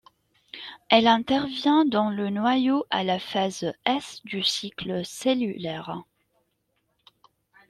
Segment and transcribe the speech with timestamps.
[0.89, 6.01] Elle intervient dans le noyau à la phase S du cycle cellulaire.